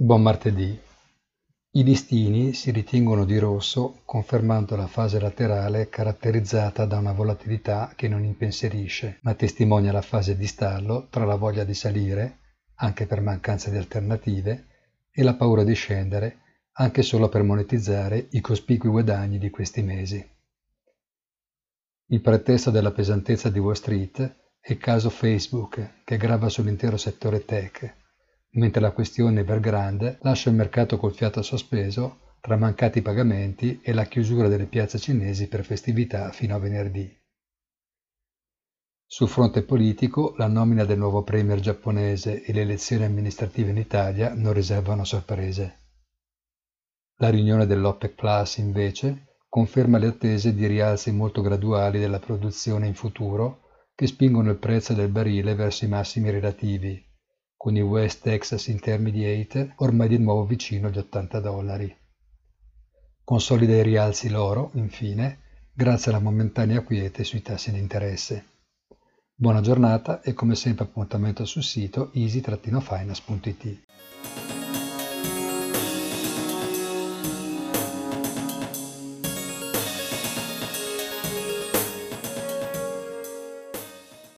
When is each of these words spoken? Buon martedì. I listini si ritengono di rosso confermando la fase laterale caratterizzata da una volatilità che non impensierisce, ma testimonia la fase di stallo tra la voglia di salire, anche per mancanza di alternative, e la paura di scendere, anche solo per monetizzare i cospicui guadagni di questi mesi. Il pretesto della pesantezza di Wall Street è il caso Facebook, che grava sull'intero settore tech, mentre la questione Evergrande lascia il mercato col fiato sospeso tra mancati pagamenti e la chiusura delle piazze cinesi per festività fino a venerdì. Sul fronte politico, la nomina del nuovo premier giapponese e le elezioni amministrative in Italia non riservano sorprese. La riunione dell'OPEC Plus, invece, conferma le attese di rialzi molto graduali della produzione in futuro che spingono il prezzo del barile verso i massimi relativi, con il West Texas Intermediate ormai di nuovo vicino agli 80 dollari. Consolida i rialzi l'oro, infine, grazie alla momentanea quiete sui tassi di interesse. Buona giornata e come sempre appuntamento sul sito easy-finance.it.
Buon 0.00 0.22
martedì. 0.22 0.78
I 1.72 1.82
listini 1.82 2.52
si 2.52 2.70
ritengono 2.70 3.24
di 3.24 3.36
rosso 3.36 4.02
confermando 4.04 4.76
la 4.76 4.86
fase 4.86 5.18
laterale 5.18 5.88
caratterizzata 5.88 6.84
da 6.84 6.98
una 6.98 7.10
volatilità 7.10 7.94
che 7.96 8.06
non 8.06 8.22
impensierisce, 8.22 9.18
ma 9.22 9.34
testimonia 9.34 9.90
la 9.90 10.00
fase 10.00 10.36
di 10.36 10.46
stallo 10.46 11.08
tra 11.10 11.24
la 11.24 11.34
voglia 11.34 11.64
di 11.64 11.74
salire, 11.74 12.38
anche 12.74 13.06
per 13.06 13.20
mancanza 13.20 13.70
di 13.70 13.76
alternative, 13.76 14.66
e 15.10 15.24
la 15.24 15.34
paura 15.34 15.64
di 15.64 15.74
scendere, 15.74 16.42
anche 16.74 17.02
solo 17.02 17.28
per 17.28 17.42
monetizzare 17.42 18.28
i 18.30 18.40
cospicui 18.40 18.90
guadagni 18.90 19.38
di 19.38 19.50
questi 19.50 19.82
mesi. 19.82 20.24
Il 22.10 22.20
pretesto 22.20 22.70
della 22.70 22.92
pesantezza 22.92 23.50
di 23.50 23.58
Wall 23.58 23.72
Street 23.72 24.20
è 24.60 24.70
il 24.70 24.78
caso 24.78 25.10
Facebook, 25.10 26.02
che 26.04 26.16
grava 26.16 26.48
sull'intero 26.48 26.96
settore 26.96 27.44
tech, 27.44 28.06
mentre 28.52 28.80
la 28.80 28.92
questione 28.92 29.40
Evergrande 29.40 30.18
lascia 30.22 30.50
il 30.50 30.56
mercato 30.56 30.96
col 30.96 31.14
fiato 31.14 31.42
sospeso 31.42 32.36
tra 32.40 32.56
mancati 32.56 33.02
pagamenti 33.02 33.80
e 33.82 33.92
la 33.92 34.04
chiusura 34.04 34.48
delle 34.48 34.66
piazze 34.66 34.98
cinesi 34.98 35.48
per 35.48 35.64
festività 35.64 36.30
fino 36.30 36.54
a 36.54 36.58
venerdì. 36.58 37.16
Sul 39.10 39.28
fronte 39.28 39.62
politico, 39.62 40.34
la 40.36 40.48
nomina 40.48 40.84
del 40.84 40.98
nuovo 40.98 41.22
premier 41.22 41.60
giapponese 41.60 42.42
e 42.42 42.52
le 42.52 42.60
elezioni 42.60 43.04
amministrative 43.04 43.70
in 43.70 43.78
Italia 43.78 44.34
non 44.34 44.52
riservano 44.52 45.04
sorprese. 45.04 45.86
La 47.16 47.30
riunione 47.30 47.66
dell'OPEC 47.66 48.14
Plus, 48.14 48.58
invece, 48.58 49.36
conferma 49.48 49.96
le 49.98 50.08
attese 50.08 50.54
di 50.54 50.66
rialzi 50.66 51.10
molto 51.10 51.40
graduali 51.40 51.98
della 51.98 52.18
produzione 52.18 52.86
in 52.86 52.94
futuro 52.94 53.62
che 53.94 54.06
spingono 54.06 54.50
il 54.50 54.58
prezzo 54.58 54.92
del 54.92 55.08
barile 55.08 55.54
verso 55.54 55.86
i 55.86 55.88
massimi 55.88 56.30
relativi, 56.30 57.02
con 57.58 57.76
il 57.76 57.82
West 57.82 58.22
Texas 58.22 58.68
Intermediate 58.68 59.72
ormai 59.78 60.06
di 60.06 60.16
nuovo 60.16 60.44
vicino 60.44 60.86
agli 60.86 60.98
80 60.98 61.40
dollari. 61.40 61.96
Consolida 63.24 63.74
i 63.74 63.82
rialzi 63.82 64.30
l'oro, 64.30 64.70
infine, 64.74 65.40
grazie 65.72 66.12
alla 66.12 66.20
momentanea 66.20 66.82
quiete 66.82 67.24
sui 67.24 67.42
tassi 67.42 67.72
di 67.72 67.78
interesse. 67.80 68.44
Buona 69.34 69.60
giornata 69.60 70.22
e 70.22 70.34
come 70.34 70.54
sempre 70.54 70.84
appuntamento 70.84 71.44
sul 71.44 71.64
sito 71.64 72.12
easy-finance.it. 72.14 73.82